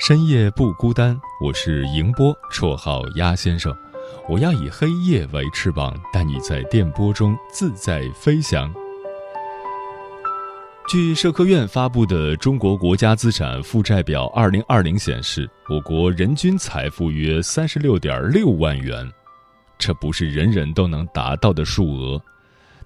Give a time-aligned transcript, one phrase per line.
[0.00, 3.70] 深夜不孤单，我是迎波，绰号鸭先生。
[4.30, 8.72] 我要以黑夜为翅膀，带你在电波中自在飞翔。
[10.88, 19.06] 据社科院发布的《中国国家资产负债表二零二零》显示，我国人均财富约三十六点六万元，
[19.78, 22.18] 这不是人人都能达到的数额。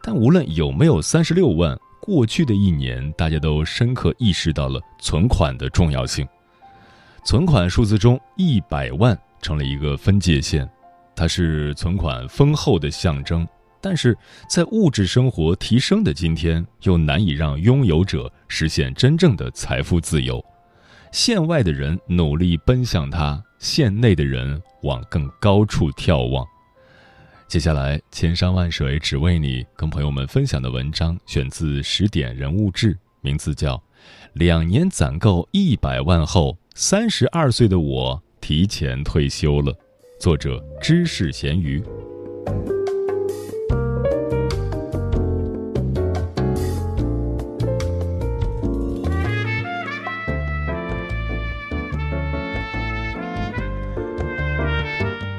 [0.03, 6.27] 但无论有没有三十六万，过去的一年，大家都深刻意识到了存款的重要性。
[7.25, 10.69] 存款数字中，一百万成了一个分界线，
[11.17, 13.49] 它是存款丰厚的象征。
[13.81, 20.45] 但是在物质生活提升的今天，又难以让拥有者实现真正的财富自由。
[21.13, 26.47] 线外的人努力奔向它，线内的人往更高处眺望。
[27.49, 33.77] 接下来，千山万水只为你，跟朋友们分享的文章选自《十点人物志》，名字叫
[34.35, 36.53] 《两年攒够一百万后》。
[36.77, 39.73] 三十二岁的我提前退休了。
[40.19, 41.81] 作者：知识咸鱼。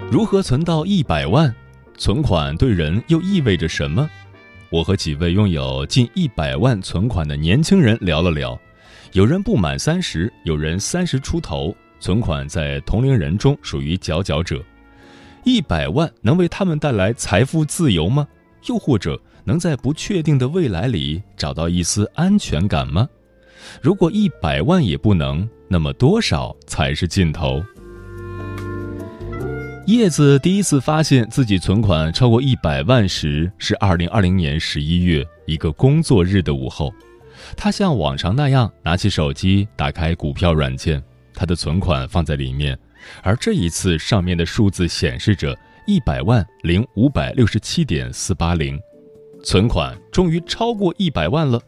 [0.09, 1.53] 如何存到一百万？
[1.97, 4.09] 存款对人又意味着什么？
[4.69, 8.57] 我和几位拥有近一百万存款的年轻人聊了聊。
[9.15, 14.61] 有人不满三十，有人三十出头，存款在同龄人中属于佼佼者。
[15.45, 18.27] 一百万能为他们带来财富自由吗？
[18.67, 23.07] 又或者能在不确定的未来里找到一丝安全感吗？
[23.81, 27.63] 如果一百万也不能，那么多少才是尽头？
[29.87, 36.93] 叶子第一次发现自己存款超过一百万时，是二零二零年十一月一个工作日的午后。
[37.55, 41.01] 他像往常那样拿起手机，打开股票软件，
[41.33, 42.77] 他的存款放在里面，
[43.21, 48.79] 而这一次上面的数字显示着一百万零五百六十七点四八零，
[49.43, 51.61] 存款终于超过一百万了。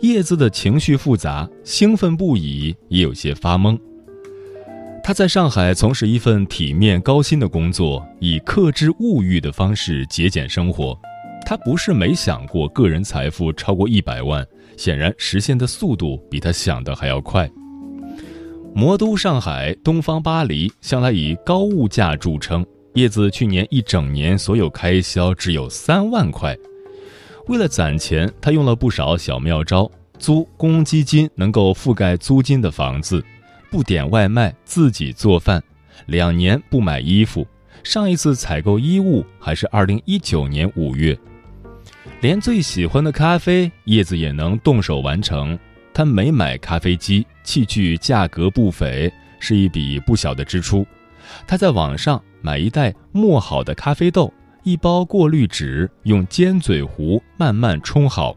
[0.00, 3.78] 叶子的情绪复杂，兴奋不已，也有些发懵。
[5.02, 10.98] 他在上海从事一份体面高薪的工作，以克制物欲的方式节俭生活。
[11.46, 14.46] 他不是没想过个人财富超过一百万。
[14.78, 17.50] 显然，实现的速度比他想的还要快。
[18.74, 22.64] 魔都上海、东方巴黎向来以高物价著称。
[22.94, 26.56] 叶子去年一整年所有开销只有三万块。
[27.48, 33.24] 为了攒钱，他用了不少小妙招：租公积金能够覆盖租金的房子，
[33.70, 35.62] 不点外卖，自己做饭，
[36.06, 37.46] 两年不买衣服。
[37.82, 41.18] 上一次采购衣物还是二零一九年五月。
[42.20, 45.56] 连最喜欢的咖啡，叶子也能动手完成。
[45.94, 50.84] 他没买咖啡机，器具价格不菲，是一笔不小的支出。
[51.46, 54.32] 他在网上买一袋磨好的咖啡豆，
[54.64, 58.36] 一包过滤纸，用尖嘴壶慢慢冲好。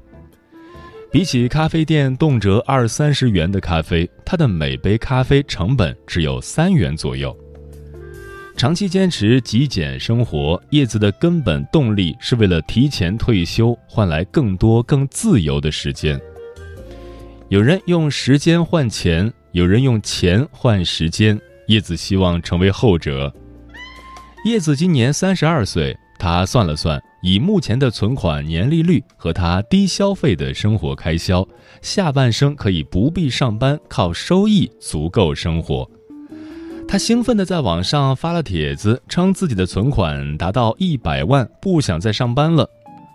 [1.12, 7.36] 比起咖啡店动辄二三十元的咖啡，他的每杯咖啡成本只有三元左右。
[8.62, 16.22] 长期坚持极简生活，叶子的根本动力是为了提前退休，换来更多更自由的时间。
[17.50, 21.42] 有人用时间换钱，有人用钱换时间。
[21.70, 23.34] 叶子希望成为后者。
[24.46, 31.44] 叶子今年三十二岁，他算了算，以目前的存款年利率和他低消费的生活开销，
[31.82, 35.90] 下半生可以不必上班，靠收益足够生活。
[36.88, 42.68] 他兴奋地在网上发了帖子，称自己的存款达到一百万，不想再上班了。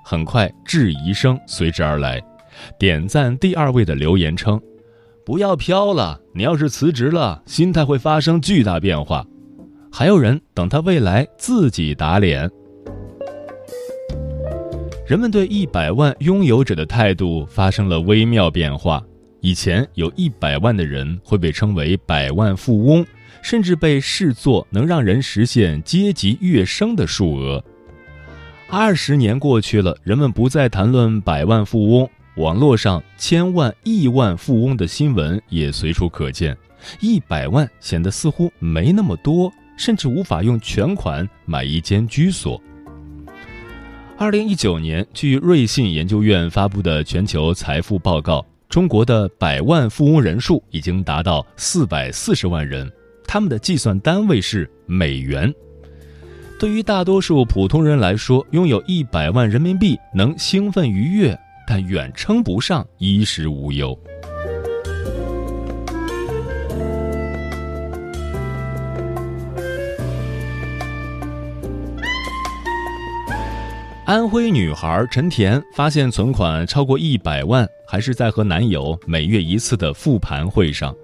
[0.04, 2.22] 很快，质疑声随之而来。
[2.78, 4.58] 点赞第二位的留言称
[5.26, 9.26] ：“不要飘了，你要是辞职了，心态会发生巨大变化。”
[9.92, 12.50] 还有人等他未来自己打脸。
[15.06, 19.02] 人们对一百万拥有者的态度发生了微妙变化。
[19.40, 23.06] 以前有一百万的人会被称为百万富翁，
[23.42, 27.62] 甚至被视作能让人实现阶级跃升的数额。
[28.68, 36.56] 二十年过去了，人们不再谈论百万富翁，网络上千万、亿万富翁的新闻也随处可见。
[37.00, 42.60] 一百万显得似乎没那么多，甚至无法用全款买一间居所。
[44.18, 52.90] 二零一九年，据瑞信研究院发布的全球财富报告，中国的百万富翁人数已经达到四百四十万人，
[53.26, 55.52] 他们的计算单位是美元。
[56.58, 61.38] 对于大多数普通人来说，拥有一百万人民币能兴奋愉悦，
[61.68, 63.98] 但远称不上衣食无忧。
[74.06, 80.94] 安徽女孩陈田发现存款超过一百万，还是在和男友每月一次的复盘会上，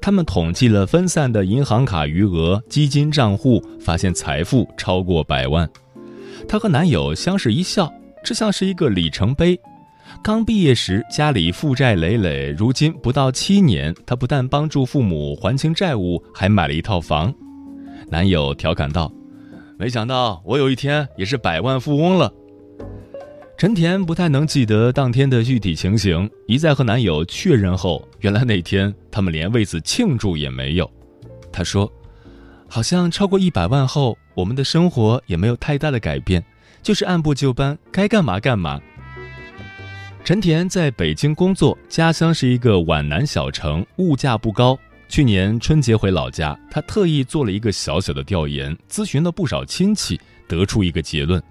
[0.00, 5.68] 他们统计了分散的银行卡余额、基金账户，发现财富超过百万。
[6.48, 7.92] 她和男友相视一笑，
[8.24, 9.58] 这像是一个里程碑。
[10.22, 17.32] 刚毕业时家里负债累累，如今不到七年，她不但帮助父母还清债务，还买了一套房。
[18.08, 19.12] 男友调侃道
[19.78, 22.32] ：“没想到我有一天也是百万富翁了。”
[23.58, 30.90] 陈田不太能记得当天的具体情形，一再和男友确认后，原来那天他们连为此庆祝也没有。
[31.50, 31.90] 他说
[32.68, 36.44] ：“好像超过一百万后，我们的生活也没有太大的改变，
[36.82, 38.78] 就是按部就班，该干嘛干嘛。”
[40.22, 44.78] 陈田在北京工作，家乡是一个皖南小城，物价不高。
[45.08, 51.42] 去年春节回老家，他特意做了一个小小的调研，咨询了不少亲戚，得出一个结论。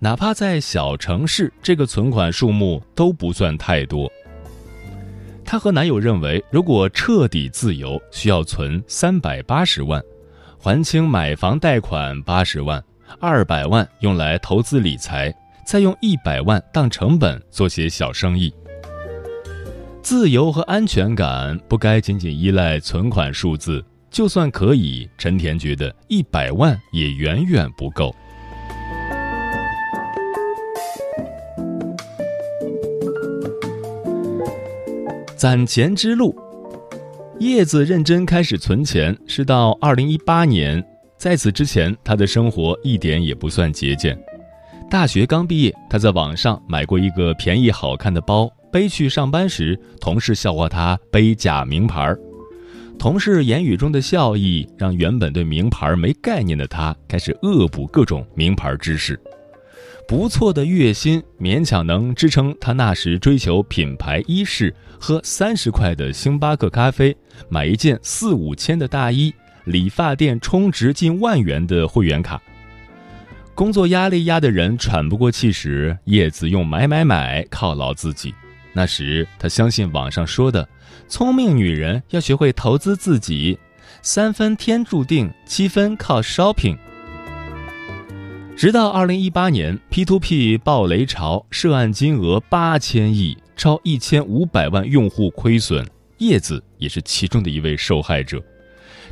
[0.00, 4.08] 哪怕在小城市，这个存款数目都不算太多。
[5.44, 10.00] 她和男友认为，如果彻底自由，需要存三百八十万，
[10.56, 12.82] 还清买房贷款八十万，
[13.18, 15.34] 二百万用来投资理财，
[15.66, 18.54] 再用一百万当成本做些小生意。
[20.00, 28.14] 自由和安全感不该仅仅依赖存款数字，就算可以，陈田觉得一百万也远远不够。
[35.38, 36.34] 攒钱之路，
[37.38, 40.84] 叶子认真开始存钱是到二零一八年，
[41.16, 44.20] 在此之前，他的生活一点也不算节俭。
[44.90, 52.12] 大学刚毕业，他在网上买过一个便宜好看的包，背去上班时，同事笑话他背假名牌。
[52.98, 59.16] 同事言语中的笑意，让原本对名牌没概念的他，开始恶补各种名牌知识。
[60.08, 67.14] 不错的月薪勉强能支撑他那时追求品牌衣饰，喝三十块的星巴克咖啡，
[67.50, 69.34] 买一件四五千的大衣，
[69.64, 72.40] 理发店充值近万元的会员卡。
[73.54, 78.34] 工作压力压得人喘不过气时，叶子用买买买犒劳自己。
[78.72, 80.66] 那时他相信网上说的，
[81.06, 83.58] 聪明女人要学会投资自己，
[84.00, 86.78] 三分天注定，七分靠 shopping。
[88.58, 95.86] 直到二零一八年，P2P 暴雷潮，涉案金额八千亿，超一千五百万用户亏损，
[96.16, 98.42] 叶子也是其中的一位受害者。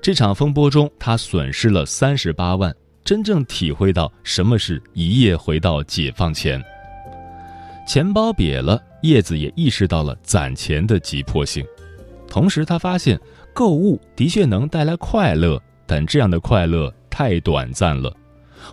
[0.02, 2.74] 这场风波中，他损失了三十八万，
[3.04, 6.60] 真正体会到什么是一夜回到解放前。
[7.86, 11.64] 钱包瘪了，叶子也意识到了攒钱的急迫性。
[12.28, 13.16] 同时，他发现
[13.54, 18.12] 购物的确能带来快乐，但这样的快乐太短暂了。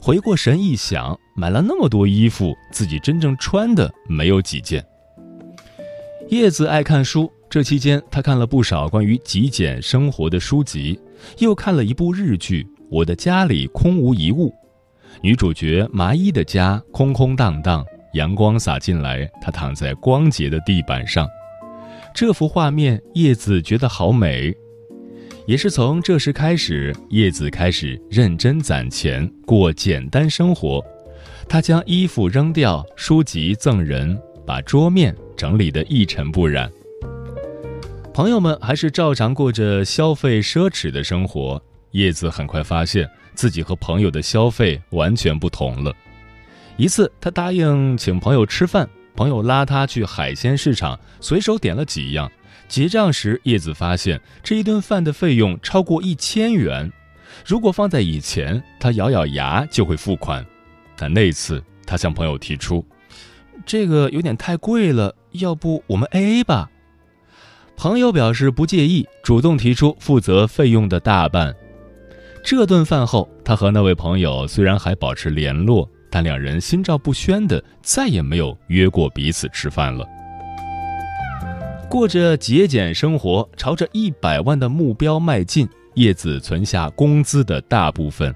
[0.02, 4.84] 回过神一想，买了那么多衣服，自己真正穿的没有几件。
[6.30, 11.00] 叶子爱看书，这期间他看了不少关于极简生活的书籍，
[11.40, 14.50] 又看了一部日剧《我的家里空无一物》，
[15.22, 21.28] 女主角麻衣的家空空荡荡，阳光洒进来，她躺在光洁的地板上，
[22.16, 24.56] 这幅画面叶子觉得好美。
[25.46, 30.82] 也是从这时开始，叶子开始认真攒钱，过简单生活。
[31.50, 36.72] 他将衣服扔掉，书籍赠人，把桌面整理得一尘不染。
[38.14, 41.62] 朋友们还是照常过着消费奢侈的生活。
[41.92, 45.94] 叶子很快发现自己和朋友的消费完全不同了。
[46.78, 52.32] 一次，他答应请朋友吃饭，朋友拉他去海鲜市场，随手点了几样。
[52.68, 56.92] 结账时，叶子发现这一顿饭的费用超过一千元，
[57.46, 60.44] 如果放在以前，他咬咬牙就会付款，
[60.96, 62.84] 但那次他向朋友提出，
[63.66, 66.70] 这个有点太贵了，要不我们 A A 吧？
[67.76, 71.54] 朋友表示不介意，主动提出负责费用的大半。
[72.44, 80.06] 这顿饭后，他和那位朋友虽然还保持联络，但两人心照不宣的再也没有约过彼此吃饭了。
[81.94, 85.70] 过着节俭生活，朝着一百万的目标迈进。
[85.94, 88.34] 叶子存下工资的大部分。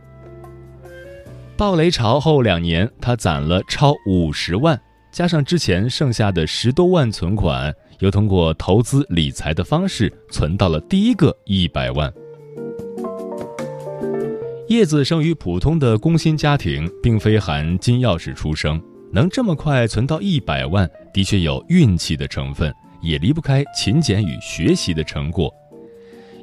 [1.58, 4.80] 暴雷潮后两年，他攒了超五十万，
[5.12, 12.14] 加上之前剩下的十多万存款，又通过投资理财的方式存到了第一个一百万。
[14.68, 18.80] 叶子生于普通的工薪家庭，并非含金钥匙出生，
[19.12, 22.72] 能这么快存到一百万，的确有运气的成分。
[23.02, 25.54] 也离不开勤俭与学习的成果。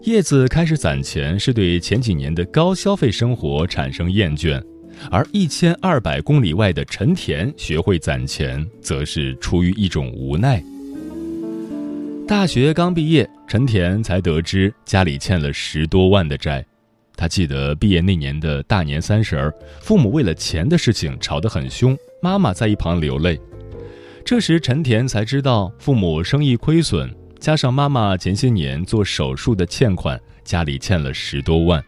[0.02, 4.62] 叶子开始攒钱，是对前几年的高消费生活产生厌倦；
[5.10, 10.62] 而一千二百公里外的陈田学会攒钱，则是出于一种无奈。
[12.28, 16.64] 大学刚毕业，陈田才得知家里欠了十多万的债。
[17.16, 23.40] 他记得毕业那年的大年三十儿，父母为了钱的事情吵得很凶，妈妈在一旁流泪。
[24.24, 31.84] 这时，陈田才知道父母生意亏损，加上妈妈前些年做手术的欠款，家里欠了十多万。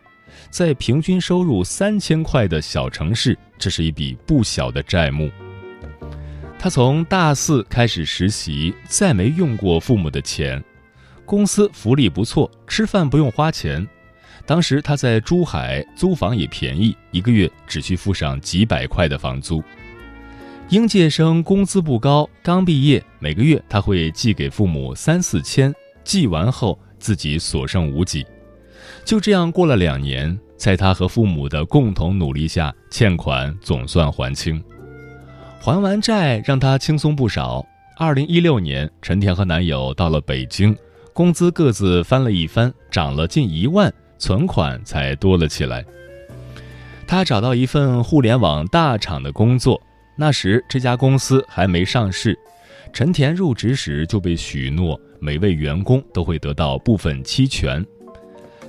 [0.51, 5.31] 在平均收入三千块的小城市，这是一笔不小的债务。
[6.59, 10.63] 他从大四开始实习，再没用过父母的钱。
[11.25, 13.87] 公司福利不错，吃饭不用花钱。
[14.45, 19.65] 当时他在珠海租房也便宜，一个月只需付上几百块的房租。
[20.71, 28.27] 应届生工资不高，刚毕业，每个月他会寄给父母三四千，寄完后自己所剩无几。
[29.05, 34.61] 就这样过了两年，在他和父母的共同努力下，欠款总算还清。
[35.61, 37.65] 还完债让他轻松不少。
[37.97, 40.77] 二零一六年，陈田和男友到了北京，
[41.13, 45.85] 工资各自翻了一番，涨了近一万，存款才多了起来。
[47.07, 49.81] 他找到一份互联网大厂的工作。
[50.17, 52.39] 那时这家公司还没上市，
[52.93, 57.85] 陈田入职时就被许诺每位员工都会得到部分期权。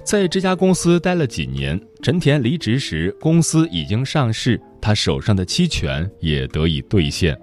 [0.03, 7.37] 在这家公司待了几年，陈田离职时公司已经上市，他手上的期权也得以兑现。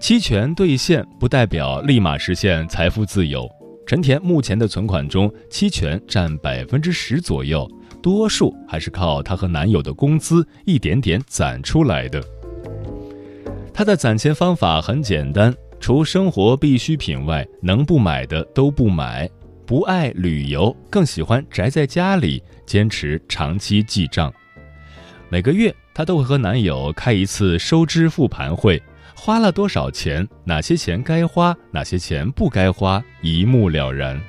[0.00, 3.48] 期权兑现不代表立马实现财富自由，
[3.86, 7.68] 陈田目前的存款中，期权占百分之十左右，
[8.02, 12.20] 多数还是靠她和男友的工资一点点攒出来的。
[13.74, 19.28] 他的攒钱方法很简单，除生活必需品外，能不买的都不买。
[19.64, 24.32] 不爱旅游，更喜欢宅在家里，坚持长期记账。
[25.30, 28.82] 每个月，她都会和男友开一次收支复盘会，
[29.14, 34.20] 花了多少钱，哪些钱该花，哪些钱不该花，一目了然。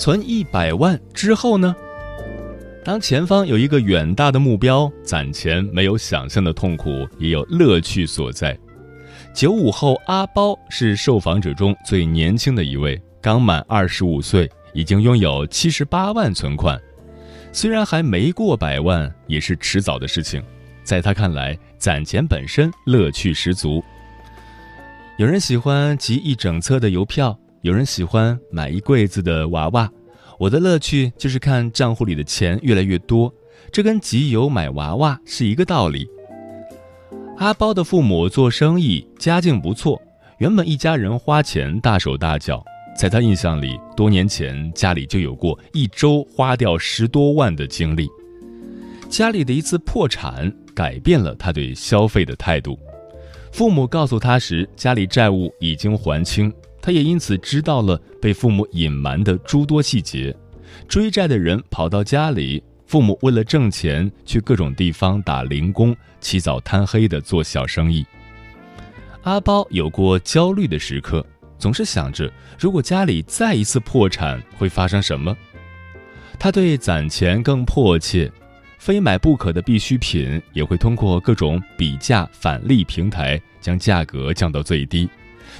[0.00, 1.76] 存一百万之后呢？
[2.82, 8.58] 当前方有一个远大的目标，攒钱没有想象的痛苦，也有乐趣所在。
[9.34, 16.80] 九五后阿包是受访者中最年轻的一位，刚满二十五岁，已经拥有七十八万存款。
[17.52, 20.42] 虽然还没过百万，也是迟早的事情。
[20.82, 23.84] 在他看来，攒钱本身乐趣十足。
[25.18, 27.38] 有人喜欢集一整册的邮票。
[27.62, 29.90] 有人喜欢买一柜子的娃娃，
[30.38, 33.30] 我的乐趣就是看账户里的钱越来越多，
[33.70, 36.08] 这跟集邮买娃娃是一个道理。
[37.36, 40.00] 阿包的父母做生意，家境不错，
[40.38, 42.64] 原本一家人花钱大手大脚，
[42.96, 48.08] 在他印象里，多年前家里就有过一周花掉十多万的经历。
[49.10, 52.78] 家里的一次破产改变了他对消费的态度。
[53.52, 56.50] 父母告诉他时，家里债务已经还清。
[56.82, 60.34] 他也因此知道了被父母隐瞒的诸多细节，
[60.88, 68.04] 追债的人跑到家里，父母为了挣钱去各种地方打零工，起早贪黑的做小生意。
[69.22, 71.24] 阿包有过焦虑的时刻，
[71.58, 75.36] 总是想着如果家里再一次破产会发生什么。
[76.38, 78.32] 他对攒钱更迫切，
[78.78, 85.06] 非买不可的必需品也会通过各种比价返利平台将价格降到最低。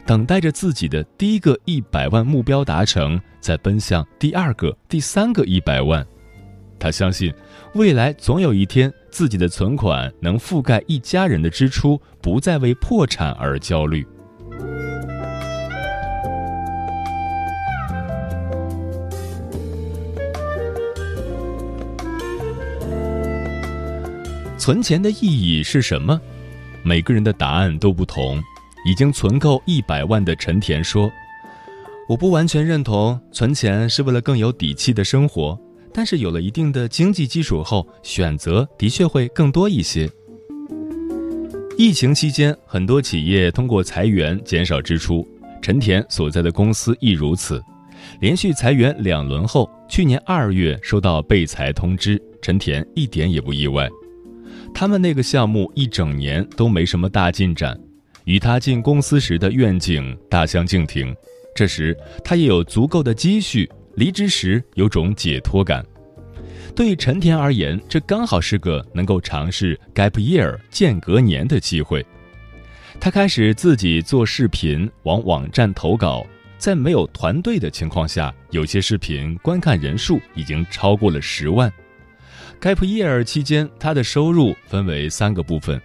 [0.07, 6.07] 等待着自己的第一个一百万目标达成，再奔向第二个、第三个一百万。
[6.79, 7.33] 他相信，
[7.75, 14.07] 未来总有一天，自己的存款能覆盖一家人的支出，不再为破产而焦虑。
[24.57, 26.21] 存钱的意义是什么？
[26.83, 28.43] 每个人的答案都不同。
[28.85, 31.11] 已经存够一百万的陈田说
[32.09, 35.59] ：“我不完全认同存钱是为了更有底气的生活。”
[35.93, 40.09] 但是有了一定的经济基础后，选择的确会更多一些。
[41.77, 45.27] 疫情期间，很多企业通过裁员减少支出，
[45.61, 47.61] 陈田所在的公司亦如此。
[48.21, 53.89] 连续裁员两轮后，去年二月收到被裁通知，陈田一点也不意外。
[54.73, 57.77] 他们那个项目一整年都没什么大进展，
[58.25, 61.15] 与他进公司时的愿景大相径庭。
[61.55, 63.71] 这时，他也有足够的积蓄。
[63.97, 65.85] 离职时有种解脱感，
[66.77, 72.07] 对陈田而言，这刚好是个能够尝试 gap year 间隔年的机会。
[73.01, 76.25] 他开始自己做视频，往网站投稿，
[76.57, 81.71] 在没有团队的情况下，有些视频观看人数已经超过了十万。
[82.61, 85.79] gap year 期间，他的收入分为三个部分：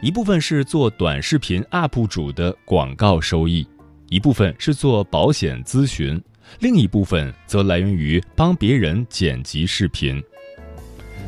[0.00, 3.66] 一部分是做短视频 UP 主的广告收益，
[4.08, 6.20] 一部分是做保险咨询。
[6.60, 10.22] 另一部分则来源于帮别人剪辑视频。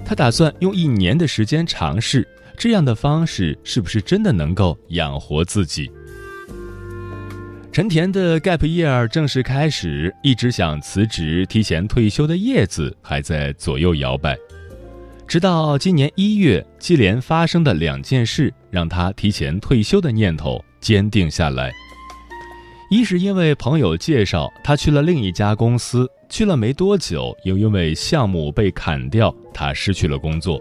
[0.05, 5.91] 他打算用一年的时间尝试这样的方式，是不是真的能够养活自己？
[7.73, 14.39] 陈田的 gap year 正式开始，一直想辞职提前退休的叶子还在左右摇摆。
[15.31, 21.71] 直到今年一月，接连发生的两件事让他提前退休的念头坚定下来。
[22.91, 30.61] 一是因为朋友介绍，他去了另一家公司，去了没多久，又因为项目被砍掉，他失去了工作。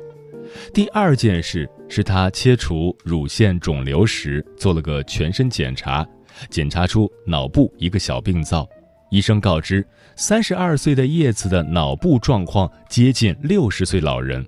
[0.71, 6.07] 第二件事是他切除乳腺肿瘤时做了个全身检查，
[6.51, 8.69] 检查出脑部一个小病灶，
[9.09, 9.83] 医生告知，
[10.15, 14.45] 三十二岁的叶子的脑部状况接近六十岁老人。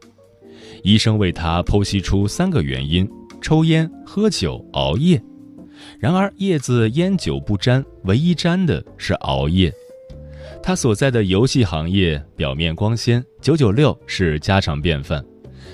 [0.83, 3.09] 医生为他剖析出三个原因：
[3.41, 5.21] 抽烟、喝酒、熬夜。
[5.99, 9.73] 然而，叶子烟酒不沾，唯一沾的是熬夜。
[10.61, 15.23] 他所在的游戏行业表面光鲜，九九六是家常便饭。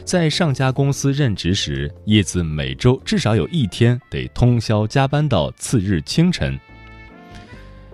[0.06, 6.58] 在上家公司任职时，叶子每周至少有一天得通宵加班到次日清晨。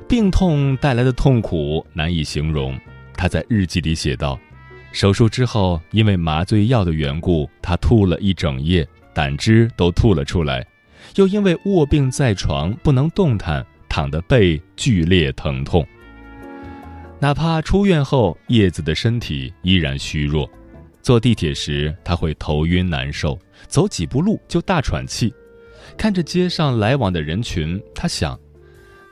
[0.07, 2.79] 病痛带来的痛苦难以形容。
[3.15, 4.39] 他在日记里写道
[4.93, 10.65] ：“手术之后，因为麻醉药的缘故，他吐了一整夜，胆汁都吐了出来。”
[11.15, 15.85] 又因为卧病在床不能动弹，躺的背剧烈疼痛。
[17.19, 20.49] 哪怕出院后，叶子的身体依然虚弱。
[21.01, 25.33] 坐地铁时，他会头晕难受；走几步路就大喘气。
[25.97, 28.39] 看着街上来往的人群，他想：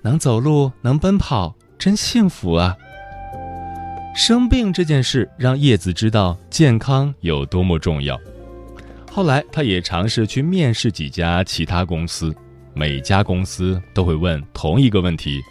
[0.02, 2.76] 能走路，能奔跑，真幸福啊！
[4.14, 8.20] 生病这件事让叶子知道健康有多么重要。
[9.10, 12.34] 后来，他也尝试去面试几家其他公司，
[12.74, 15.42] 每家公司都会问同一个问题：“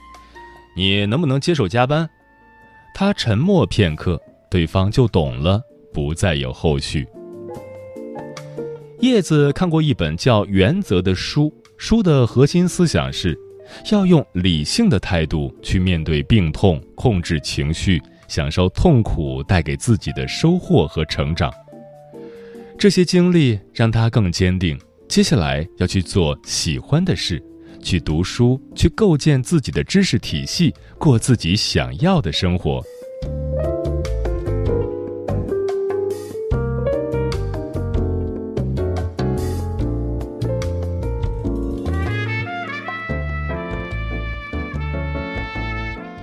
[0.76, 2.08] 你能不能接受加班？”
[2.94, 4.20] 他沉默片刻，
[4.50, 7.06] 对方就懂了，不再有后续。
[9.00, 13.38] 叶子看过一本叫《原则》的书，书的核心思想是，
[13.90, 21.52] 要用理性的态度去面对病痛，控制情绪，享受痛苦带给自己的收获和成长。
[22.78, 27.42] 这些经历让他更坚定，接下来要去做喜欢的事，
[27.82, 32.80] 去读书，去构建自己的知识体系，过自己想要的生活。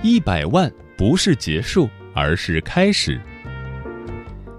[0.02, 3.20] 一百万不是结束，而是开始。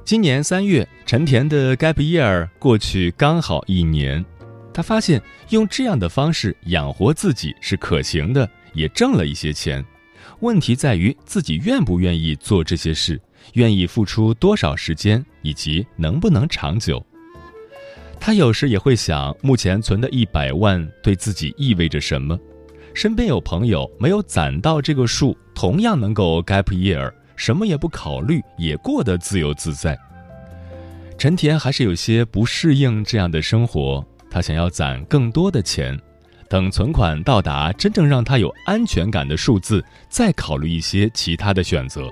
[0.06, 4.24] 今年三月，陈田的 gap year 过去刚好一年，
[4.74, 9.86] 他发现用这样的方式养活自己是可行的，也挣了一些钱。
[10.40, 13.20] 问题在于自己愿不愿意做这些事，
[13.54, 17.06] 愿意付出多少时间，以及能不能长久。
[18.20, 22.40] 他有时也会想，目前存的一百万对自己意味着什么？
[22.94, 27.12] 身边有朋友没有攒到这个数，同样能够 gap year。
[27.40, 29.98] 什么也不考虑，也过得自由自在。
[31.18, 35.98] 陈田还是有些不适应这样的生活，他想要攒更多的钱，
[36.50, 42.10] 等存款到达真正让他有安全感的数字，再考虑一些其他的选择。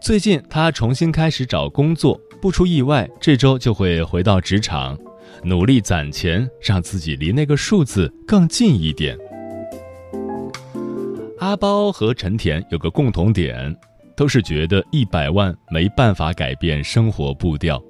[0.00, 4.98] 最近他重新开始找工作，不出意外，这周就会回到职场，
[5.42, 9.16] 努力攒钱，让自己离那个数字更近一点。
[11.38, 13.74] 阿包和陈田有个共同点，
[14.16, 17.82] 都是觉得一百万没办法改变生活步调。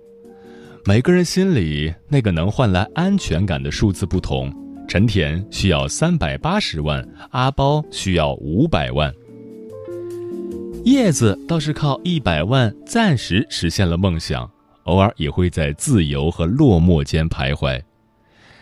[0.84, 4.52] 每个人心里那个能换来安全感的数字不同，
[4.86, 9.12] 陈田需要三百八十万，阿包需要五百万。
[10.84, 14.48] 叶子倒是靠一百万暂时实现了梦想，
[14.84, 17.82] 偶尔也会在自由和落寞间徘徊。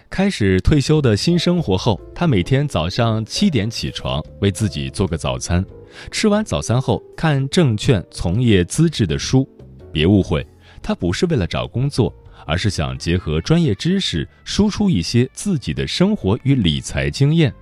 [0.09, 5.62] 开始退休的新生活后，他每天早上七点起床，为自己做个早餐，
[6.11, 9.48] 吃完早餐后看证券从业资质的书。
[9.92, 10.46] 别误会，
[10.83, 12.12] 他不是为了找工作，
[12.46, 17.54] 而是想结合专业知识，输出一些自己的生活与理财经验。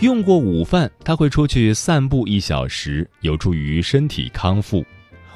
[0.00, 4.84] 用过午饭，他会出去散步一小时，有助于身体康复。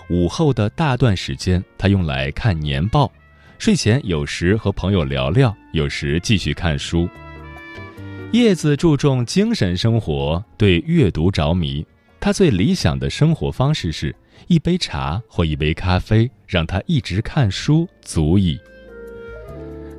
[0.08, 3.10] 午后的大段时间，他用来看年报。
[3.58, 7.08] 睡前有时和朋友聊聊，有时继续看书。
[8.32, 11.86] 叶子注重精神生活，对阅读着迷。
[12.18, 14.14] 他最理想的生活方式是
[14.46, 18.58] 一杯茶或一杯咖啡，让他一直看书足矣。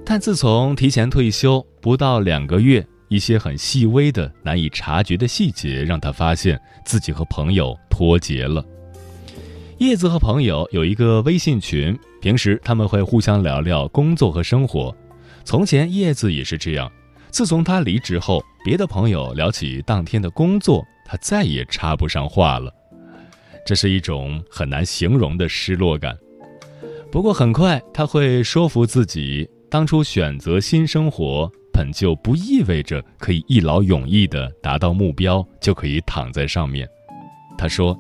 [0.04, 2.86] 但自从提前退休不到两个月。
[3.10, 8.66] 一些很细微的、难以察觉的细节，让他发现自己和朋友脱节了。
[9.78, 14.96] 叶子和朋友有一个微信群，平时他们会互相聊聊工作和生活。
[15.46, 16.92] 从前叶子也是这样，
[17.34, 22.72] 自从他离职后，别的朋友聊起当天的工作，他再也插不上话了。
[23.66, 26.16] 这是一种很难形容的失落感。
[27.12, 31.52] 不过很快他会说服自己，当初选择新生活。
[31.76, 36.88] 本就不意味着可以一劳永逸地达到目标，就可以躺在上面。
[37.58, 37.98] 他说：“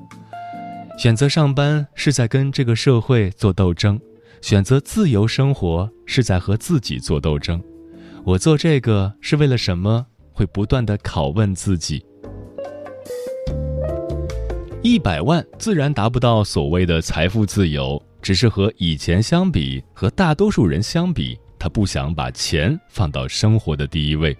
[0.96, 4.00] 选择上班是在跟这个社会做斗争，
[4.44, 7.60] 选择自由生活是在和自己做斗争。
[8.26, 10.06] 我做这个是为了什么？
[10.32, 12.04] 会不断地拷问自己。
[14.82, 24.36] 一百万自然达不到所谓的财富自由，只是和以前相比，和大多数人相比。”他不想把钱放到生活的第一位。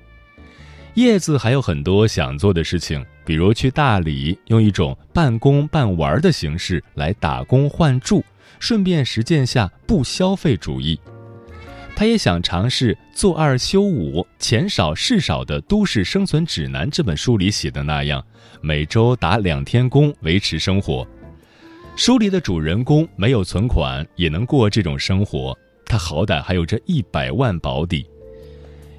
[0.96, 8.24] 叶子还有很多想做的事情，比如去大理，用一种半工半玩的形式来打工换住，
[8.60, 11.00] 顺便实践下不消费主义。
[11.96, 18.22] 他也想尝试“做二休五，钱少事少的都市生存指南”这本书里写的那样，
[18.62, 21.08] 每周打两天工维持生活。
[21.96, 25.58] 书里的主人公没有存款也能过这种生活。
[25.86, 28.06] 他好歹还有这一百万保底。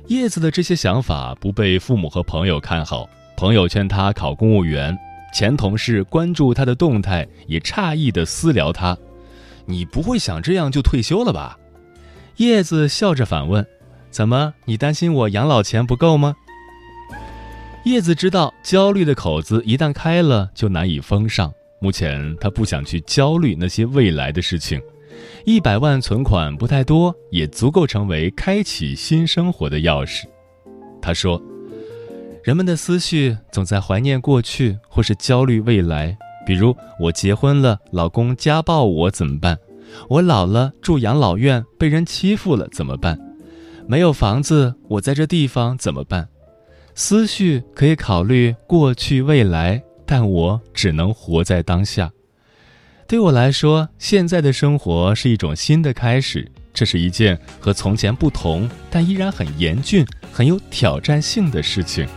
[0.07, 4.97] 叶子的这些想法不被父母和朋友看好，朋友劝他考公务员，
[5.35, 8.97] 前同事关注他的动态，也诧异的私聊他
[9.67, 11.59] ：“你不会想这样就退休了吧？”
[12.37, 13.65] 叶子笑着反问
[14.11, 16.35] ：“怎么，你担心我养老钱不够吗？”
[17.85, 24.81] 叶子知道焦虑的口子一旦开了就难以封上，目前他不想去焦虑那些未来的事情。
[25.45, 30.25] 一百万存款不太多，也足够成为开启新生活的钥匙。
[31.01, 31.41] 他说
[32.43, 36.17] ：“人们的思绪总在怀念过去，或是焦虑未来。
[36.47, 39.59] 比如，我结婚了，老公家暴我怎么办？
[40.09, 43.19] 我老了住养老院，被人欺负了怎么办？
[43.87, 46.29] 没有房子，我在这地方怎么办？
[46.95, 52.11] 思绪可以考虑过去未来，但我只能活在当下。”
[53.07, 62.09] 对我来说，现在的生活是一种新的开始，这是一件和从前不同，但依然很严峻、很有挑战性的事情。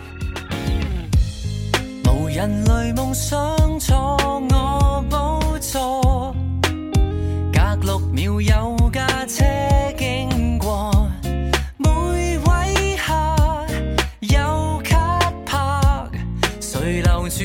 [2.06, 2.50] 无人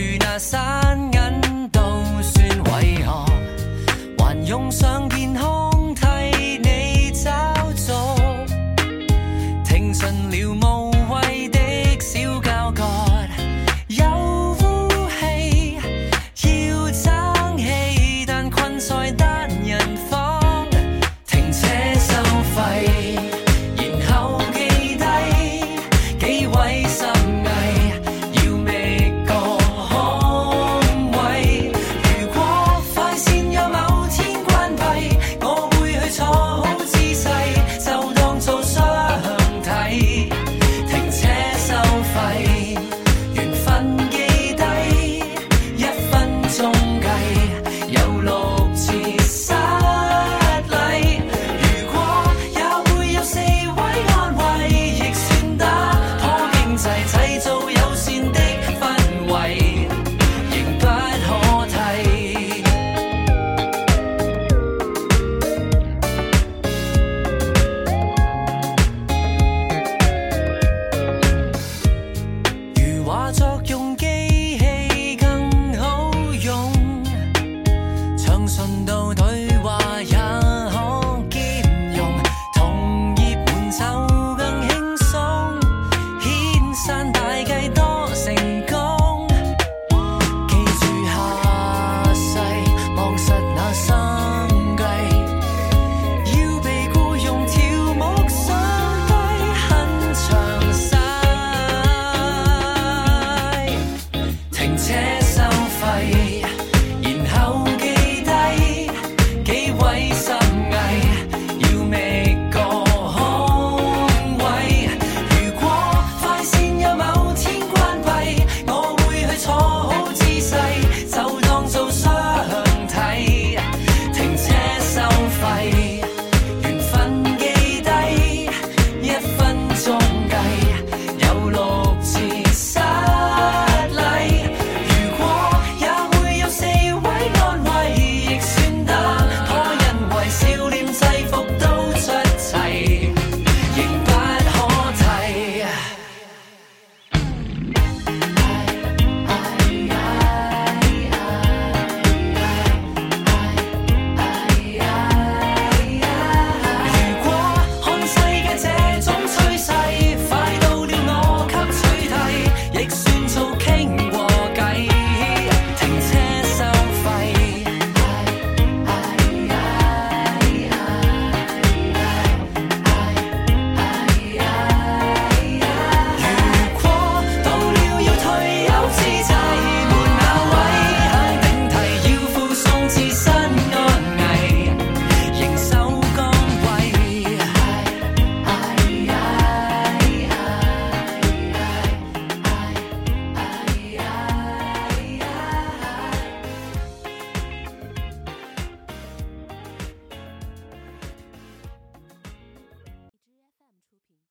[0.03, 0.82] 去那撒？